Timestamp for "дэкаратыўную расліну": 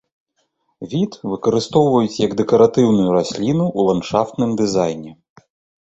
2.41-3.65